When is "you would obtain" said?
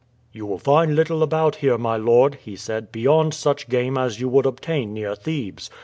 4.19-4.95